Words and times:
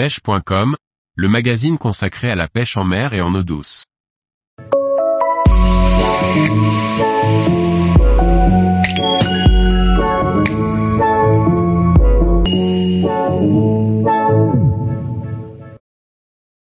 pêche.com, 0.00 0.76
le 1.14 1.28
magazine 1.28 1.76
consacré 1.76 2.30
à 2.30 2.34
la 2.34 2.48
pêche 2.48 2.78
en 2.78 2.84
mer 2.84 3.12
et 3.12 3.20
en 3.20 3.34
eau 3.34 3.42
douce. 3.42 3.84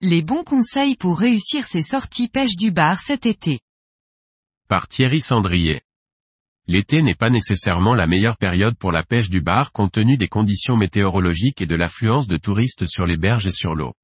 Les 0.00 0.22
bons 0.22 0.42
conseils 0.42 0.96
pour 0.96 1.18
réussir 1.18 1.66
ses 1.66 1.82
sorties 1.82 2.29
pêche 2.29 2.56
du 2.56 2.70
bar 2.70 3.02
cet 3.02 3.26
été. 3.26 3.60
Par 4.68 4.88
Thierry 4.88 5.20
Sandrier. 5.20 5.82
L'été 6.71 7.00
n'est 7.00 7.14
pas 7.14 7.30
nécessairement 7.30 7.95
la 7.95 8.07
meilleure 8.07 8.37
période 8.37 8.77
pour 8.77 8.93
la 8.93 9.03
pêche 9.03 9.30
du 9.30 9.41
bar 9.41 9.73
compte 9.73 9.93
tenu 9.93 10.19
des 10.19 10.29
conditions 10.29 10.77
météorologiques 10.77 11.62
et 11.62 11.66
de 11.66 11.75
l'affluence 11.75 12.29
de 12.29 12.37
touristes 12.37 12.84
sur 12.84 13.07
les 13.07 13.16
berges 13.16 13.46
et 13.46 13.52
sur 13.52 13.75
l'eau. 13.75 13.95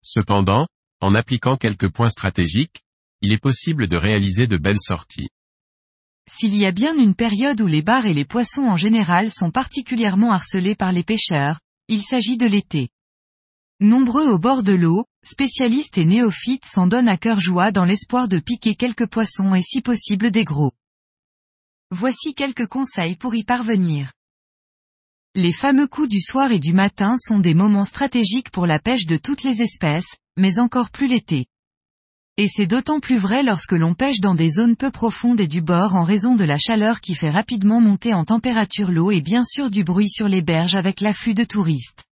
Cependant, 0.00 0.68
en 1.00 1.16
appliquant 1.16 1.56
quelques 1.56 1.90
points 1.90 2.08
stratégiques, 2.08 2.84
il 3.22 3.32
est 3.32 3.42
possible 3.42 3.88
de 3.88 3.96
réaliser 3.96 4.46
de 4.46 4.56
belles 4.56 4.80
sorties. 4.80 5.30
S'il 6.30 6.54
y 6.56 6.64
a 6.64 6.70
bien 6.70 6.94
une 6.96 7.16
période 7.16 7.60
où 7.60 7.66
les 7.66 7.82
bars 7.82 8.06
et 8.06 8.14
les 8.14 8.24
poissons 8.24 8.62
en 8.62 8.76
général 8.76 9.32
sont 9.32 9.50
particulièrement 9.50 10.30
harcelés 10.30 10.76
par 10.76 10.92
les 10.92 11.02
pêcheurs, 11.02 11.58
il 11.88 12.02
s'agit 12.02 12.36
de 12.36 12.46
l'été. 12.46 12.88
Nombreux 13.80 14.28
au 14.28 14.38
bord 14.38 14.62
de 14.62 14.72
l'eau, 14.72 15.06
spécialistes 15.24 15.98
et 15.98 16.04
néophytes 16.04 16.66
s'en 16.66 16.86
donnent 16.86 17.08
à 17.08 17.18
cœur 17.18 17.40
joie 17.40 17.72
dans 17.72 17.84
l'espoir 17.84 18.28
de 18.28 18.38
piquer 18.38 18.76
quelques 18.76 19.08
poissons 19.08 19.56
et 19.56 19.62
si 19.62 19.82
possible 19.82 20.30
des 20.30 20.44
gros. 20.44 20.72
Voici 21.96 22.34
quelques 22.34 22.66
conseils 22.66 23.14
pour 23.14 23.36
y 23.36 23.44
parvenir. 23.44 24.10
Les 25.36 25.52
fameux 25.52 25.86
coups 25.86 26.08
du 26.08 26.20
soir 26.20 26.50
et 26.50 26.58
du 26.58 26.72
matin 26.72 27.14
sont 27.16 27.38
des 27.38 27.54
moments 27.54 27.84
stratégiques 27.84 28.50
pour 28.50 28.66
la 28.66 28.80
pêche 28.80 29.06
de 29.06 29.16
toutes 29.16 29.44
les 29.44 29.62
espèces, 29.62 30.16
mais 30.36 30.58
encore 30.58 30.90
plus 30.90 31.06
l'été. 31.06 31.46
Et 32.36 32.48
c'est 32.48 32.66
d'autant 32.66 32.98
plus 32.98 33.16
vrai 33.16 33.44
lorsque 33.44 33.74
l'on 33.74 33.94
pêche 33.94 34.18
dans 34.18 34.34
des 34.34 34.50
zones 34.50 34.74
peu 34.74 34.90
profondes 34.90 35.38
et 35.38 35.46
du 35.46 35.60
bord 35.60 35.94
en 35.94 36.02
raison 36.02 36.34
de 36.34 36.42
la 36.42 36.58
chaleur 36.58 37.00
qui 37.00 37.14
fait 37.14 37.30
rapidement 37.30 37.80
monter 37.80 38.12
en 38.12 38.24
température 38.24 38.90
l'eau 38.90 39.12
et 39.12 39.20
bien 39.20 39.44
sûr 39.44 39.70
du 39.70 39.84
bruit 39.84 40.10
sur 40.10 40.26
les 40.26 40.42
berges 40.42 40.74
avec 40.74 41.00
l'afflux 41.00 41.34
de 41.34 41.44
touristes. 41.44 42.06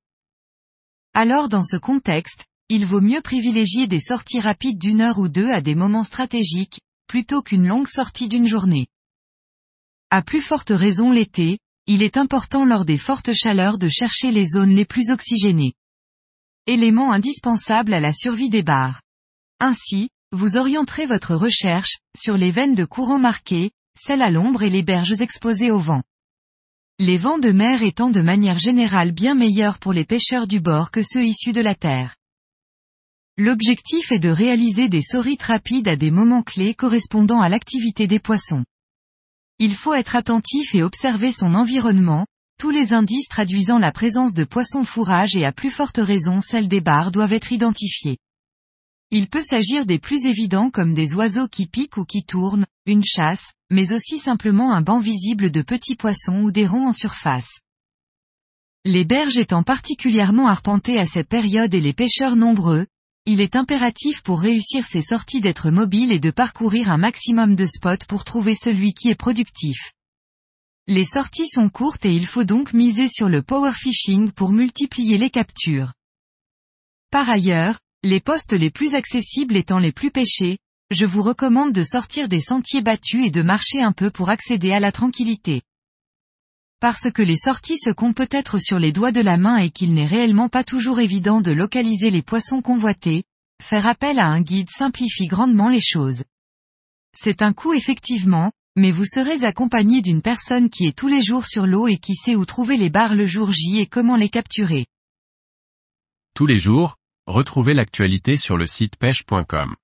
Alors 1.12 1.48
dans 1.48 1.64
ce 1.64 1.76
contexte, 1.76 2.44
il 2.68 2.86
vaut 2.86 3.00
mieux 3.00 3.20
privilégier 3.20 3.88
des 3.88 4.00
sorties 4.00 4.38
rapides 4.38 4.78
d'une 4.78 5.00
heure 5.00 5.18
ou 5.18 5.28
deux 5.28 5.50
à 5.50 5.60
des 5.60 5.74
moments 5.74 6.04
stratégiques, 6.04 6.78
plutôt 7.08 7.42
qu'une 7.42 7.66
longue 7.66 7.88
sortie 7.88 8.28
d'une 8.28 8.46
journée. 8.46 8.86
À 10.14 10.20
plus 10.20 10.42
forte 10.42 10.68
raison 10.68 11.10
l'été, 11.10 11.58
il 11.86 12.02
est 12.02 12.18
important 12.18 12.66
lors 12.66 12.84
des 12.84 12.98
fortes 12.98 13.32
chaleurs 13.32 13.78
de 13.78 13.88
chercher 13.88 14.30
les 14.30 14.44
zones 14.44 14.74
les 14.74 14.84
plus 14.84 15.08
oxygénées. 15.08 15.72
Élément 16.66 17.12
indispensable 17.12 17.94
à 17.94 17.98
la 17.98 18.12
survie 18.12 18.50
des 18.50 18.62
bars. 18.62 19.00
Ainsi, 19.58 20.10
vous 20.30 20.58
orienterez 20.58 21.06
votre 21.06 21.34
recherche, 21.34 21.96
sur 22.14 22.36
les 22.36 22.50
veines 22.50 22.74
de 22.74 22.84
courant 22.84 23.18
marquées, 23.18 23.70
celles 23.98 24.20
à 24.20 24.30
l'ombre 24.30 24.62
et 24.62 24.68
les 24.68 24.82
berges 24.82 25.22
exposées 25.22 25.70
au 25.70 25.78
vent 25.78 26.02
les 26.98 27.16
vents 27.16 27.38
de 27.38 27.50
mer 27.50 27.82
étant 27.82 28.10
de 28.10 28.20
manière 28.20 28.58
générale 28.58 29.12
bien 29.12 29.34
meilleurs 29.34 29.78
pour 29.78 29.94
les 29.94 30.04
pêcheurs 30.04 30.46
du 30.46 30.60
bord 30.60 30.90
que 30.90 31.02
ceux 31.02 31.24
issus 31.24 31.52
de 31.52 31.62
la 31.62 31.74
terre. 31.74 32.16
L'objectif 33.38 34.12
est 34.12 34.18
de 34.18 34.28
réaliser 34.28 34.90
des 34.90 35.00
sorites 35.00 35.42
rapides 35.42 35.88
à 35.88 35.96
des 35.96 36.10
moments 36.10 36.42
clés 36.42 36.74
correspondant 36.74 37.40
à 37.40 37.48
l'activité 37.48 38.06
des 38.06 38.18
poissons. 38.18 38.62
Il 39.64 39.76
faut 39.76 39.94
être 39.94 40.16
attentif 40.16 40.74
et 40.74 40.82
observer 40.82 41.30
son 41.30 41.54
environnement, 41.54 42.26
tous 42.58 42.70
les 42.70 42.92
indices 42.92 43.28
traduisant 43.28 43.78
la 43.78 43.92
présence 43.92 44.34
de 44.34 44.42
poissons 44.42 44.84
fourrage 44.84 45.36
et 45.36 45.44
à 45.44 45.52
plus 45.52 45.70
forte 45.70 45.98
raison 45.98 46.40
celle 46.40 46.66
des 46.66 46.80
barres 46.80 47.12
doivent 47.12 47.32
être 47.32 47.52
identifiés. 47.52 48.18
Il 49.12 49.28
peut 49.28 49.40
s'agir 49.40 49.86
des 49.86 50.00
plus 50.00 50.26
évidents 50.26 50.68
comme 50.68 50.94
des 50.94 51.14
oiseaux 51.14 51.46
qui 51.46 51.68
piquent 51.68 51.96
ou 51.96 52.04
qui 52.04 52.24
tournent, 52.24 52.66
une 52.86 53.04
chasse, 53.04 53.52
mais 53.70 53.92
aussi 53.92 54.18
simplement 54.18 54.72
un 54.72 54.82
banc 54.82 54.98
visible 54.98 55.52
de 55.52 55.62
petits 55.62 55.94
poissons 55.94 56.42
ou 56.42 56.50
des 56.50 56.66
ronds 56.66 56.88
en 56.88 56.92
surface. 56.92 57.60
Les 58.84 59.04
berges 59.04 59.38
étant 59.38 59.62
particulièrement 59.62 60.48
arpentées 60.48 60.98
à 60.98 61.06
cette 61.06 61.28
période 61.28 61.72
et 61.72 61.80
les 61.80 61.92
pêcheurs 61.92 62.34
nombreux, 62.34 62.88
il 63.24 63.40
est 63.40 63.54
impératif 63.54 64.22
pour 64.22 64.40
réussir 64.40 64.84
ces 64.84 65.00
sorties 65.00 65.40
d'être 65.40 65.70
mobile 65.70 66.10
et 66.10 66.18
de 66.18 66.32
parcourir 66.32 66.90
un 66.90 66.98
maximum 66.98 67.54
de 67.54 67.66
spots 67.66 68.06
pour 68.08 68.24
trouver 68.24 68.54
celui 68.56 68.94
qui 68.94 69.10
est 69.10 69.14
productif. 69.14 69.92
Les 70.88 71.04
sorties 71.04 71.46
sont 71.46 71.68
courtes 71.68 72.04
et 72.04 72.12
il 72.12 72.26
faut 72.26 72.42
donc 72.42 72.72
miser 72.72 73.08
sur 73.08 73.28
le 73.28 73.42
power 73.42 73.72
fishing 73.72 74.32
pour 74.32 74.50
multiplier 74.50 75.18
les 75.18 75.30
captures. 75.30 75.92
Par 77.10 77.30
ailleurs, 77.30 77.78
les 78.02 78.18
postes 78.18 78.54
les 78.54 78.70
plus 78.70 78.96
accessibles 78.96 79.56
étant 79.56 79.78
les 79.78 79.92
plus 79.92 80.10
pêchés, 80.10 80.58
je 80.90 81.06
vous 81.06 81.22
recommande 81.22 81.72
de 81.72 81.84
sortir 81.84 82.28
des 82.28 82.40
sentiers 82.40 82.82
battus 82.82 83.26
et 83.26 83.30
de 83.30 83.42
marcher 83.42 83.80
un 83.80 83.92
peu 83.92 84.10
pour 84.10 84.30
accéder 84.30 84.72
à 84.72 84.80
la 84.80 84.90
tranquillité. 84.90 85.62
Parce 86.82 87.12
que 87.12 87.22
les 87.22 87.36
sorties 87.36 87.78
se 87.78 87.90
comptent 87.90 88.16
peut-être 88.16 88.58
sur 88.58 88.80
les 88.80 88.90
doigts 88.90 89.12
de 89.12 89.20
la 89.20 89.36
main 89.36 89.58
et 89.58 89.70
qu'il 89.70 89.94
n'est 89.94 90.04
réellement 90.04 90.48
pas 90.48 90.64
toujours 90.64 90.98
évident 90.98 91.40
de 91.40 91.52
localiser 91.52 92.10
les 92.10 92.22
poissons 92.22 92.60
convoités, 92.60 93.22
faire 93.62 93.86
appel 93.86 94.18
à 94.18 94.26
un 94.26 94.40
guide 94.40 94.68
simplifie 94.68 95.28
grandement 95.28 95.68
les 95.68 95.80
choses. 95.80 96.24
C'est 97.16 97.40
un 97.40 97.52
coût 97.52 97.72
effectivement, 97.72 98.50
mais 98.74 98.90
vous 98.90 99.06
serez 99.06 99.44
accompagné 99.44 100.02
d'une 100.02 100.22
personne 100.22 100.70
qui 100.70 100.88
est 100.88 100.98
tous 100.98 101.06
les 101.06 101.22
jours 101.22 101.46
sur 101.46 101.66
l'eau 101.68 101.86
et 101.86 101.98
qui 101.98 102.16
sait 102.16 102.34
où 102.34 102.44
trouver 102.44 102.76
les 102.76 102.90
barres 102.90 103.14
le 103.14 103.26
jour 103.26 103.52
J 103.52 103.78
et 103.78 103.86
comment 103.86 104.16
les 104.16 104.28
capturer. 104.28 104.86
Tous 106.34 106.46
les 106.46 106.58
jours, 106.58 106.96
Retrouvez 107.28 107.74
l'actualité 107.74 108.36
sur 108.36 108.56
le 108.56 108.66
site 108.66 108.96
pêche.com. 108.96 109.76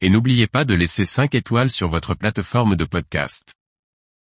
Et 0.00 0.10
n'oubliez 0.10 0.48
pas 0.48 0.64
de 0.64 0.74
laisser 0.74 1.04
5 1.04 1.36
étoiles 1.36 1.70
sur 1.70 1.88
votre 1.88 2.14
plateforme 2.16 2.74
de 2.74 2.84
podcast. 2.84 3.54